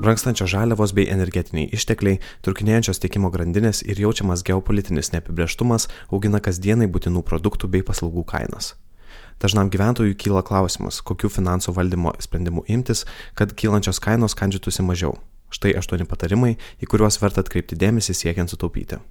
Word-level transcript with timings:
Brankstančios 0.00 0.48
žaliavos 0.48 0.94
bei 0.96 1.10
energetiniai 1.12 1.68
ištekliai, 1.76 2.22
trukinėjančios 2.46 3.02
tiekimo 3.02 3.28
grandinės 3.34 3.82
ir 3.84 4.00
jaučiamas 4.00 4.40
geopolitinis 4.48 5.12
neapibrieštumas 5.12 5.90
augina 6.08 6.40
kasdienai 6.40 6.88
būtinų 6.88 7.20
produktų 7.28 7.68
bei 7.68 7.84
paslaugų 7.84 8.24
kainas. 8.32 8.72
Dažnam 9.44 9.68
gyventojui 9.68 10.16
kyla 10.16 10.40
klausimas, 10.40 11.02
kokiu 11.04 11.28
finansų 11.28 11.76
valdymo 11.76 12.14
sprendimu 12.16 12.64
imtis, 12.72 13.04
kad 13.36 13.52
kylančios 13.52 14.00
kainos 14.00 14.36
kandžytųsi 14.40 14.88
mažiau. 14.88 15.18
Štai 15.52 15.76
aštuoni 15.76 16.08
patarimai, 16.08 16.54
į 16.80 16.88
kuriuos 16.88 17.20
verta 17.20 17.44
atkreipti 17.44 17.76
dėmesį 17.76 18.16
siekiant 18.16 18.48
sutaupyti. 18.48 19.02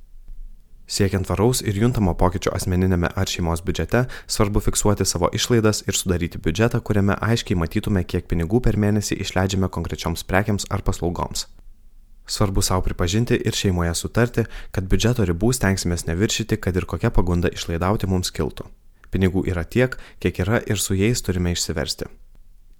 Siekiant 0.89 1.27
tvaraus 1.27 1.59
ir 1.61 1.77
juntamo 1.77 2.15
pokyčio 2.17 2.49
asmeninėme 2.57 3.11
ar 3.13 3.29
šeimos 3.29 3.61
biudžete, 3.61 4.07
svarbu 4.25 4.63
fiksuoti 4.65 5.05
savo 5.05 5.29
išlaidas 5.37 5.83
ir 5.85 5.93
sudaryti 5.93 6.41
biudžetą, 6.41 6.81
kuriame 6.81 7.13
aiškiai 7.13 7.59
matytume, 7.61 8.01
kiek 8.09 8.25
pinigų 8.31 8.63
per 8.65 8.77
mėnesį 8.81 9.19
išleidžiame 9.21 9.69
konkrečioms 9.69 10.25
prekiams 10.25 10.65
ar 10.73 10.81
paslaugoms. 10.87 11.45
Svarbu 12.25 12.65
savo 12.65 12.81
pripažinti 12.87 13.37
ir 13.37 13.53
šeimoje 13.53 13.93
sutarti, 14.01 14.47
kad 14.73 14.89
biudžeto 14.89 15.29
ribų 15.29 15.53
stengsimės 15.53 16.07
neviršyti, 16.09 16.57
kad 16.57 16.73
ir 16.73 16.89
kokia 16.89 17.13
pagunda 17.13 17.53
išlaidauti 17.53 18.09
mums 18.09 18.33
kiltų. 18.33 18.65
Pinigų 19.13 19.45
yra 19.49 19.65
tiek, 19.65 19.93
kiek 20.17 20.41
yra 20.41 20.57
ir 20.65 20.81
su 20.81 20.97
jais 20.97 21.21
turime 21.21 21.53
išsiversti. 21.53 22.09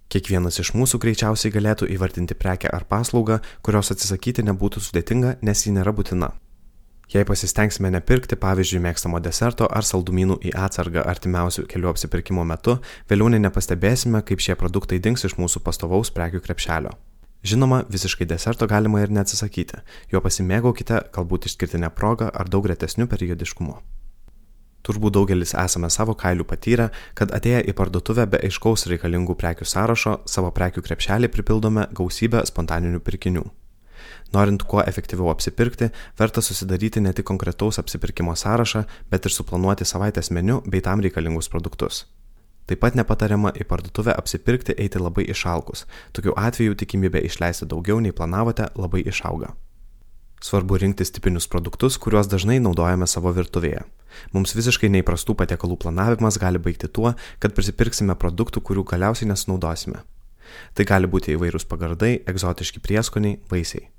Kiekvienas 0.10 0.58
iš 0.62 0.74
mūsų 0.74 0.98
greičiausiai 1.02 1.54
galėtų 1.54 1.94
įvardinti 1.94 2.34
prekę 2.34 2.74
ar 2.74 2.90
paslaugą, 2.90 3.42
kurios 3.62 3.94
atsisakyti 3.94 4.46
nebūtų 4.50 4.82
sudėtinga, 4.82 5.38
nes 5.46 5.66
ji 5.66 5.78
nėra 5.78 5.94
būtina. 5.94 6.34
Jei 7.10 7.26
pasistengsime 7.26 7.90
nepirkti, 7.90 8.38
pavyzdžiui, 8.38 8.84
mėgstamo 8.86 9.18
deserto 9.26 9.66
ar 9.66 9.82
saldumynų 9.82 10.36
į 10.46 10.52
atsargą 10.54 11.02
artimiausių 11.10 11.64
kelių 11.72 11.90
apsipirkimo 11.90 12.44
metu, 12.46 12.76
vėliau 13.10 13.32
nepastebėsime, 13.34 14.22
kaip 14.22 14.44
šie 14.46 14.54
produktai 14.54 15.00
dings 15.02 15.26
iš 15.26 15.34
mūsų 15.42 15.64
pastovaus 15.66 16.12
prekių 16.14 16.44
krepšelio. 16.46 16.92
Žinoma, 17.42 17.80
visiškai 17.90 18.28
deserto 18.30 18.68
galima 18.70 19.02
ir 19.02 19.10
neatsisakyti, 19.10 19.80
jo 20.12 20.22
pasimėgaukite 20.22 21.00
galbūt 21.16 21.48
išskirtinę 21.50 21.90
progą 21.98 22.28
ar 22.30 22.52
daug 22.52 22.68
retesnių 22.70 23.08
periodiškumu. 23.10 23.80
Turbūt 24.86 25.16
daugelis 25.18 25.56
esame 25.58 25.90
savo 25.90 26.14
kailių 26.14 26.46
patyrę, 26.46 26.92
kad 27.18 27.34
atėję 27.34 27.64
į 27.72 27.76
parduotuvę 27.80 28.28
be 28.30 28.44
aiškaus 28.46 28.86
reikalingų 28.92 29.34
prekių 29.40 29.66
sąrašo, 29.66 30.20
savo 30.30 30.54
prekių 30.54 30.86
krepšelį 30.86 31.32
pripildome 31.34 31.88
gausybę 31.90 32.46
spontaninių 32.46 33.02
pirkinių. 33.02 33.48
Norint 34.34 34.64
kuo 34.64 34.84
efektyviau 34.86 35.32
apsipirkti, 35.34 35.90
verta 36.20 36.42
susidaryti 36.42 37.02
ne 37.02 37.14
tik 37.14 37.26
konkretaus 37.26 37.80
apsipirkimo 37.82 38.36
sąrašą, 38.36 38.86
bet 39.12 39.26
ir 39.26 39.36
suplanuoti 39.36 39.88
savaitės 39.88 40.32
meniu 40.32 40.62
bei 40.66 40.82
tam 40.86 41.04
reikalingus 41.06 41.50
produktus. 41.50 42.06
Taip 42.70 42.84
pat 42.84 42.94
nepatariama 42.94 43.50
į 43.58 43.66
parduotuvę 43.66 44.14
apsipirkti 44.14 44.76
eiti 44.78 45.00
labai 45.02 45.24
išalkus. 45.34 45.88
Tokiu 46.14 46.36
atveju 46.38 46.76
tikimybė 46.78 47.24
išleisti 47.26 47.66
daugiau 47.66 47.98
nei 47.98 48.14
planavote 48.14 48.68
labai 48.78 49.02
išauga. 49.10 49.56
Svarbu 50.40 50.78
rinktis 50.80 51.10
tipinius 51.12 51.50
produktus, 51.52 51.98
kuriuos 51.98 52.30
dažnai 52.32 52.60
naudojame 52.64 53.08
savo 53.10 53.34
virtuvėje. 53.36 53.82
Mums 54.38 54.54
visiškai 54.56 54.88
neįprastų 54.94 55.36
patiekalų 55.42 55.80
planavimas 55.82 56.38
gali 56.40 56.62
baigti 56.62 56.88
tuo, 56.88 57.16
kad 57.42 57.58
prisipirksime 57.58 58.16
produktų, 58.16 58.62
kurių 58.70 58.86
galiausiai 58.94 59.28
nesunaudosime. 59.34 60.06
Tai 60.74 60.86
gali 60.86 61.10
būti 61.12 61.36
įvairūs 61.36 61.68
pagardai, 61.70 62.20
egzotiški 62.30 62.82
prieskoniai, 62.86 63.40
vaisiai. 63.52 63.90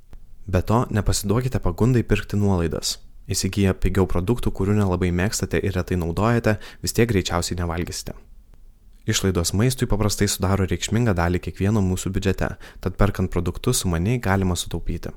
Be 0.51 0.63
to, 0.67 0.85
nepasiduokite 0.91 1.61
pagundai 1.63 2.03
pirkti 2.03 2.39
nuolaidas. 2.41 2.99
Įsigiję 3.31 3.77
pigiau 3.79 4.09
produktų, 4.11 4.51
kurių 4.51 4.75
nelabai 4.81 5.13
mėgstate 5.15 5.61
ir 5.63 5.77
retai 5.79 6.01
naudojate, 6.01 6.57
vis 6.83 6.97
tiek 6.97 7.09
greičiausiai 7.13 7.61
nevalgysite. 7.61 8.17
Išlaidos 9.07 9.55
maistui 9.57 9.89
paprastai 9.91 10.29
sudaro 10.29 10.67
reikšmingą 10.69 11.15
dalį 11.17 11.41
kiekvieno 11.47 11.83
mūsų 11.85 12.13
biudžete, 12.15 12.51
tad 12.83 12.99
perkant 13.01 13.31
produktus 13.33 13.85
sumaniai 13.85 14.21
galima 14.23 14.59
sutaupyti. 14.59 15.15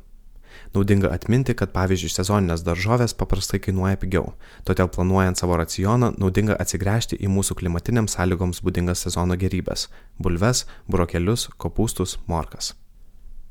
Naudinga 0.73 1.12
atminti, 1.14 1.54
kad 1.58 1.73
pavyzdžiui 1.76 2.12
sezoninės 2.14 2.64
daržovės 2.66 3.16
paprastai 3.18 3.59
kainuoja 3.64 4.00
pigiau, 4.02 4.33
todėl 4.67 4.89
planuojant 4.94 5.38
savo 5.39 5.58
racioną 5.60 6.14
naudinga 6.17 6.58
atsigręžti 6.60 7.20
į 7.22 7.32
mūsų 7.33 7.58
klimatiniams 7.61 8.17
sąlygoms 8.17 8.64
būdingas 8.66 9.05
sezono 9.05 9.38
gerybės- 9.38 9.88
bulves, 10.23 10.66
burokelius, 10.89 11.50
kopūstus, 11.58 12.17
morkas. 12.27 12.73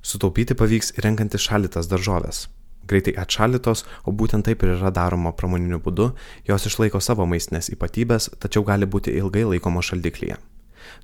Sutaupyti 0.03 0.55
pavyks 0.55 0.93
renkantis 0.99 1.47
šaldytas 1.47 1.87
daržovės. 1.87 2.49
Greitai 2.87 3.15
atšaldytos, 3.15 3.85
o 4.05 4.11
būtent 4.11 4.45
taip 4.45 4.63
ir 4.63 4.75
yra 4.75 4.91
daroma 4.91 5.33
pramoniniu 5.33 5.79
būdu, 5.79 6.13
jos 6.49 6.67
išlaiko 6.67 7.01
savo 7.01 7.27
maistinės 7.27 7.71
ypatybės, 7.71 8.31
tačiau 8.43 8.65
gali 8.67 8.87
būti 8.87 9.15
ilgai 9.15 9.45
laikomos 9.45 9.93
šaldiklyje. 9.93 10.37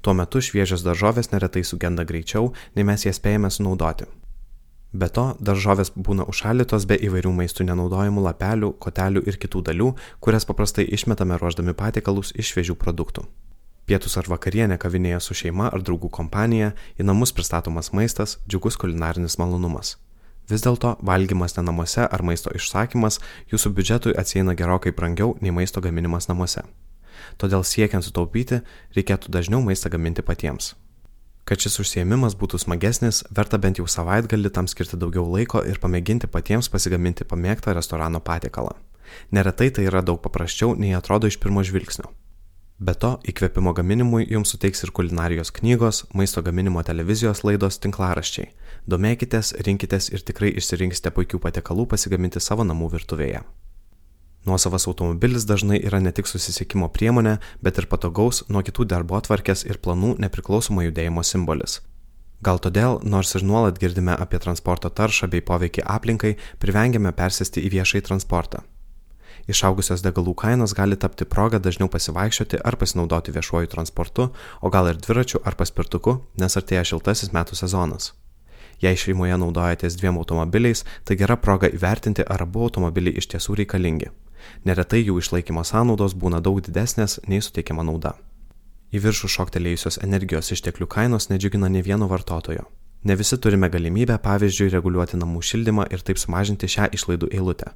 Tuo 0.03 0.15
metu 0.15 0.43
šviežios 0.43 0.83
daržovės 0.83 1.31
neretai 1.33 1.63
sugenda 1.63 2.05
greičiau, 2.05 2.53
nei 2.75 2.85
mes 2.85 3.07
jas 3.07 3.21
spėjame 3.21 3.51
sunaudoti. 3.51 4.11
Be 4.93 5.09
to, 5.13 5.35
daržovės 5.45 5.91
būna 5.93 6.25
užšaldytos 6.33 6.87
be 6.89 6.97
įvairių 6.97 7.35
maistų 7.37 7.67
nenaudojimų 7.69 8.23
lapelių, 8.25 8.71
kotelių 8.81 9.21
ir 9.29 9.37
kitų 9.37 9.61
dalių, 9.69 9.91
kurias 10.25 10.49
paprastai 10.49 10.87
išmetame 10.89 11.37
ruoždami 11.37 11.75
patiekalus 11.77 12.33
iš 12.33 12.55
šviežių 12.55 12.79
produktų. 12.81 13.27
Pietus 13.85 14.17
ar 14.17 14.25
vakarienė 14.29 14.79
kavinėje 14.81 15.21
su 15.21 15.37
šeima 15.37 15.69
ar 15.69 15.85
draugų 15.85 16.09
kompanija, 16.09 16.73
į 16.97 17.05
namus 17.05 17.35
pristatomas 17.37 17.93
maistas, 17.93 18.39
džiugus 18.49 18.81
kulinarinis 18.81 19.37
malonumas. 19.41 19.99
Vis 20.49 20.65
dėlto 20.65 20.97
valgymas 21.05 21.59
ne 21.59 21.67
namuose 21.69 22.09
ar 22.09 22.25
maisto 22.25 22.49
išsakymas 22.57 23.21
jūsų 23.53 23.75
biudžetui 23.77 24.17
atsieina 24.17 24.57
gerokai 24.57 24.95
brangiau 24.97 25.37
nei 25.45 25.53
maisto 25.53 25.85
gaminimas 25.85 26.33
namuose. 26.33 26.65
Todėl 27.37 27.61
siekiant 27.61 28.05
sutaupyti, 28.05 28.63
reikėtų 28.97 29.33
dažniau 29.37 29.61
maistą 29.61 29.93
gaminti 29.93 30.25
patiems. 30.25 30.73
Kad 31.49 31.63
šis 31.65 31.79
užsiemimas 31.81 32.35
būtų 32.37 32.59
smagesnis, 32.61 33.23
verta 33.33 33.57
bent 33.57 33.79
jau 33.81 33.87
savaitgalį 33.89 34.51
tam 34.53 34.67
skirti 34.69 34.99
daugiau 35.01 35.25
laiko 35.33 35.63
ir 35.65 35.79
pamėginti 35.81 36.29
patiems 36.29 36.69
pasigaminti 36.69 37.25
pamėgtą 37.25 37.73
restorano 37.73 38.21
patiekalą. 38.21 38.75
Neretai 39.33 39.71
tai 39.73 39.87
yra 39.89 40.03
daug 40.05 40.21
paprasčiau 40.21 40.75
nei 40.77 40.93
atrodo 40.93 41.31
iš 41.31 41.39
pirmo 41.41 41.65
žvilgsnio. 41.65 42.11
Be 42.79 42.93
to, 42.95 43.15
įkvėpimo 43.33 43.73
gaminimui 43.75 44.29
jums 44.29 44.53
suteiks 44.53 44.85
ir 44.85 44.93
kulinarijos 44.95 45.51
knygos, 45.57 46.03
maisto 46.15 46.45
gaminimo 46.45 46.85
televizijos 46.85 47.41
laidos 47.49 47.81
tinklaraščiai. 47.81 48.53
Domėkitės, 48.85 49.55
rinkitės 49.67 50.13
ir 50.13 50.23
tikrai 50.29 50.53
išsirinksite 50.53 51.15
puikių 51.17 51.41
patiekalų 51.49 51.89
pasigaminti 51.95 52.45
savo 52.45 52.69
namų 52.69 52.93
virtuvėje. 52.99 53.41
Nuosavas 54.47 54.87
automobilis 54.87 55.45
dažnai 55.45 55.81
yra 55.83 56.01
ne 56.01 56.13
tik 56.15 56.29
susisiekimo 56.31 56.89
priemonė, 56.95 57.37
bet 57.63 57.79
ir 57.79 57.89
patogaus 57.91 58.45
nuo 58.49 58.63
kitų 58.63 58.87
darbo 58.89 59.19
atvarkės 59.19 59.67
ir 59.67 59.81
planų 59.83 60.15
nepriklausomo 60.23 60.87
judėjimo 60.87 61.25
simbolis. 61.27 61.81
Gal 62.41 62.61
todėl, 62.63 63.01
nors 63.03 63.35
ir 63.35 63.43
nuolat 63.43 63.81
girdime 63.83 64.15
apie 64.15 64.39
transporto 64.39 64.89
taršą 64.89 65.27
bei 65.33 65.43
poveikį 65.43 65.83
aplinkai, 65.85 66.37
privengiame 66.63 67.11
persėsti 67.13 67.65
į 67.67 67.73
viešai 67.75 68.05
transportą. 68.07 68.63
Išaugusios 69.49 70.05
degalų 70.05 70.37
kainos 70.39 70.75
gali 70.77 70.97
tapti 70.97 71.27
proga 71.27 71.59
dažniau 71.59 71.89
pasivaikščioti 71.91 72.61
ar 72.69 72.77
pasinaudoti 72.79 73.35
viešuoju 73.35 73.73
transportu, 73.73 74.29
o 74.63 74.71
gal 74.71 74.91
ir 74.93 75.01
dviračiu 75.03 75.43
ar 75.45 75.57
paspirtuku, 75.59 76.19
nes 76.39 76.57
artėja 76.61 76.85
šiltasis 76.93 77.35
metų 77.35 77.59
sezonas. 77.59 78.13
Jei 78.79 78.95
šeimoje 78.95 79.41
naudojatės 79.43 79.99
dviem 79.99 80.21
automobiliais, 80.21 80.85
tai 81.05 81.19
gera 81.19 81.37
proga 81.37 81.67
įvertinti, 81.67 82.23
ar 82.23 82.47
abu 82.47 82.69
automobiliai 82.69 83.19
iš 83.19 83.33
tiesų 83.35 83.59
reikalingi. 83.65 84.13
Neretai 84.65 85.03
jų 85.05 85.19
išlaikymo 85.23 85.65
sąnaudos 85.65 86.15
būna 86.15 86.41
daug 86.45 86.61
didesnės 86.65 87.19
nei 87.27 87.43
suteikiama 87.45 87.87
nauda. 87.87 88.17
Į 88.89 89.03
viršų 89.05 89.29
šoktelėjusios 89.35 90.01
energijos 90.05 90.53
išteklių 90.55 90.87
kainos 90.89 91.29
nedžiugina 91.29 91.69
ne 91.69 91.83
vieno 91.85 92.09
vartotojo. 92.09 92.65
Ne 93.05 93.15
visi 93.17 93.37
turime 93.39 93.69
galimybę, 93.71 94.17
pavyzdžiui, 94.25 94.71
reguliuoti 94.73 95.21
namų 95.21 95.43
šildymą 95.45 95.85
ir 95.93 96.03
taip 96.03 96.19
sumažinti 96.19 96.71
šią 96.71 96.89
išlaidų 96.97 97.29
eilutę. 97.37 97.75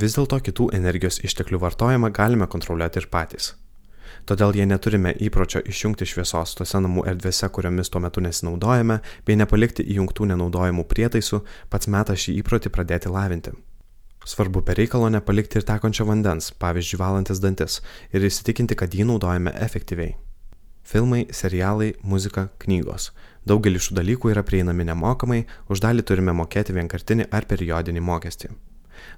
Vis 0.00 0.16
dėlto 0.16 0.38
kitų 0.40 0.70
energijos 0.72 1.20
išteklių 1.20 1.60
vartojimą 1.62 2.10
galime 2.16 2.48
kontroliuoti 2.48 3.02
ir 3.02 3.10
patys. 3.12 3.52
Todėl 4.26 4.54
jei 4.56 4.66
neturime 4.68 5.12
įpročio 5.26 5.60
išjungti 5.68 6.06
šviesos 6.06 6.54
tose 6.58 6.80
namų 6.80 7.04
erdvėse, 7.12 7.48
kuriomis 7.52 7.90
tuo 7.90 8.00
metu 8.00 8.22
nesinaudojame, 8.24 9.00
bei 9.26 9.36
nepalikti 9.36 9.84
įjungtų 9.94 10.30
nenaudojimų 10.32 10.86
prietaisų, 10.88 11.42
pats 11.68 11.90
metas 11.90 12.24
šį 12.24 12.38
įprotį 12.40 12.72
pradėti 12.72 13.12
lavinti. 13.12 13.52
Svarbu 14.24 14.62
per 14.62 14.78
reikalo 14.78 15.08
nepalikti 15.10 15.58
ir 15.58 15.66
tekančio 15.66 16.06
vandens, 16.06 16.52
pavyzdžiui, 16.62 16.98
valantis 17.00 17.40
dantis, 17.42 17.80
ir 18.14 18.22
įsitikinti, 18.28 18.78
kad 18.78 18.94
jį 18.94 19.08
naudojame 19.10 19.54
efektyviai. 19.66 20.14
Filmai, 20.86 21.24
serialai, 21.34 21.92
muzika, 22.02 22.48
knygos. 22.62 23.10
Daugelis 23.46 23.88
šių 23.88 23.96
dalykų 23.98 24.30
yra 24.34 24.42
prieinami 24.46 24.86
nemokamai, 24.86 25.40
už 25.70 25.82
dalį 25.82 26.04
turime 26.06 26.34
mokėti 26.38 26.74
vienkartinį 26.76 27.26
ar 27.34 27.46
periodinį 27.50 28.02
mokestį. 28.06 28.52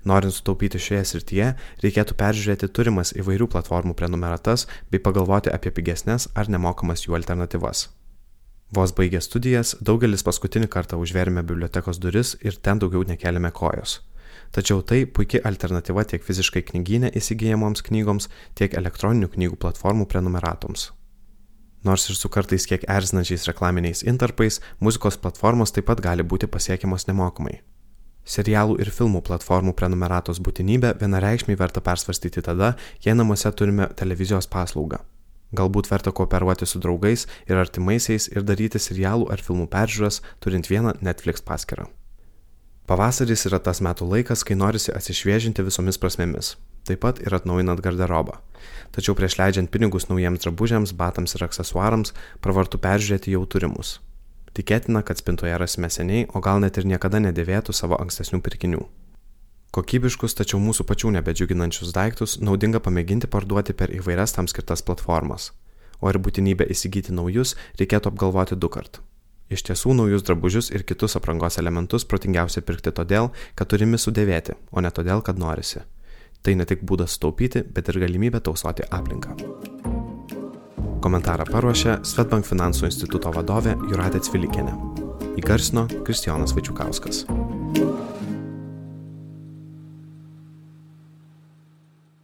Norint 0.09 0.33
sutaupyti 0.33 0.81
šioje 0.81 1.03
srityje, 1.11 1.51
reikėtų 1.85 2.17
peržiūrėti 2.21 2.71
turimas 2.73 3.13
įvairių 3.17 3.49
platformų 3.53 3.97
prenumeratas 3.99 4.67
bei 4.91 5.03
pagalvoti 5.03 5.53
apie 5.53 5.73
pigesnės 5.77 6.31
ar 6.35 6.49
nemokamas 6.53 7.05
jų 7.05 7.19
alternatyvas. 7.21 7.89
Vos 8.75 8.95
baigę 8.97 9.21
studijas, 9.21 9.75
daugelis 9.81 10.25
paskutinį 10.27 10.71
kartą 10.73 10.99
užverėme 11.01 11.45
bibliotekos 11.45 12.01
duris 12.01 12.35
ir 12.41 12.57
ten 12.57 12.81
daugiau 12.81 13.05
nekeliame 13.07 13.53
kojos. 13.55 14.01
Tačiau 14.55 14.83
tai 14.83 15.05
puikia 15.07 15.43
alternatyva 15.45 16.05
tiek 16.09 16.25
fiziškai 16.25 16.65
knyginė 16.71 17.13
įsigijamoms 17.19 17.85
knygoms, 17.87 18.29
tiek 18.55 18.75
elektroninių 18.79 19.31
knygų 19.35 19.61
platformų 19.61 20.07
prenumeratoms. 20.11 20.91
Nors 21.85 22.09
ir 22.09 22.17
su 22.17 22.31
kartais 22.33 22.65
kiek 22.65 22.87
erzinančiais 22.89 23.45
reklaminiais 23.51 24.05
intarpais, 24.09 24.61
muzikos 24.81 25.19
platformos 25.21 25.75
taip 25.75 25.91
pat 25.91 26.01
gali 26.01 26.25
būti 26.25 26.49
pasiekiamos 26.49 27.05
nemokamai. 27.11 27.59
Serialų 28.25 28.79
ir 28.81 28.89
filmų 28.89 29.21
platformų 29.27 29.75
prenumeratos 29.77 30.41
būtinybę 30.41 30.95
vienareikšmiai 31.03 31.59
verta 31.61 31.83
persvarstyti 31.85 32.41
tada, 32.47 32.73
jei 33.05 33.13
namuose 33.13 33.53
turime 33.53 33.91
televizijos 34.01 34.49
paslaugą. 34.49 35.03
Galbūt 35.55 35.91
verta 35.91 36.11
kooperuoti 36.11 36.67
su 36.67 36.81
draugais 36.81 37.27
ir 37.51 37.61
artimaisiais 37.61 38.31
ir 38.33 38.49
daryti 38.49 38.81
serialų 38.81 39.29
ar 39.31 39.45
filmų 39.45 39.69
peržiūras, 39.75 40.23
turint 40.41 40.73
vieną 40.73 40.97
Netflix 41.05 41.45
paskirtą. 41.45 41.91
Pavasaris 42.85 43.47
yra 43.49 43.57
tas 43.65 43.79
metų 43.81 44.05
laikas, 44.11 44.43
kai 44.45 44.59
norisi 44.61 44.93
atsišviežinti 44.93 45.65
visomis 45.65 45.97
prasmėmis. 45.97 46.51
Taip 46.85 47.01
pat 47.01 47.21
ir 47.25 47.33
atnaujinant 47.33 47.81
garderobą. 47.81 48.35
Tačiau 48.93 49.15
prieš 49.17 49.39
leidžiant 49.41 49.71
pinigus 49.73 50.11
naujiems 50.11 50.45
drabužiams, 50.45 50.93
batams 50.93 51.33
ir 51.33 51.47
aksesuarams, 51.47 52.13
pravartu 52.45 52.77
peržiūrėti 52.77 53.33
jau 53.33 53.41
turimus. 53.49 53.95
Tikėtina, 54.53 55.01
kad 55.01 55.17
spintoje 55.17 55.57
rasime 55.57 55.89
seniai, 55.89 56.27
o 56.29 56.45
gal 56.45 56.61
net 56.61 56.77
ir 56.77 56.85
niekada 56.85 57.23
nedėvėtų 57.25 57.73
savo 57.73 57.97
ankstesnių 58.05 58.43
pirkinių. 58.45 58.85
Kokybiškus, 59.75 60.37
tačiau 60.37 60.61
mūsų 60.61 60.85
pačių 60.85 61.17
nebedžiuginančius 61.17 61.97
daiktus 61.97 62.37
naudinga 62.45 62.85
pamėginti 62.85 63.33
parduoti 63.33 63.73
per 63.73 63.97
įvairias 63.97 64.37
tam 64.37 64.47
skirtas 64.47 64.85
platformas. 64.85 65.55
O 66.05 66.13
ir 66.13 66.21
būtinybę 66.21 66.69
įsigyti 66.69 67.17
naujus 67.17 67.57
reikėtų 67.81 68.13
apgalvoti 68.13 68.61
du 68.61 68.69
kart. 68.69 69.01
Iš 69.55 69.63
tiesų 69.69 69.95
naujus 69.95 70.25
drabužius 70.27 70.73
ir 70.75 70.83
kitus 70.83 71.15
aprangos 71.15 71.61
elementus 71.63 72.07
protingiausia 72.11 72.65
pirkti 72.67 72.91
todėl, 72.91 73.31
kad 73.55 73.71
turime 73.71 74.01
sudėvėti, 74.03 74.57
o 74.75 74.83
ne 74.83 74.91
todėl, 74.91 75.23
kad 75.23 75.39
norisi. 75.39 75.85
Tai 76.43 76.57
ne 76.59 76.67
tik 76.67 76.83
būdas 76.83 77.15
taupyti, 77.23 77.63
bet 77.63 77.89
ir 77.93 78.01
galimybė 78.03 78.43
tausoti 78.49 78.87
aplinką. 78.91 79.37
Komentarą 81.05 81.47
paruošė 81.53 82.01
Svetbank 82.09 82.49
finansų 82.49 82.89
instituto 82.89 83.31
vadovė 83.31 83.77
Juratė 83.93 84.25
Cvilikienė. 84.27 84.75
Įgarsino 85.39 85.87
Kristijonas 86.03 86.57
Vačiukauskas. 86.57 87.25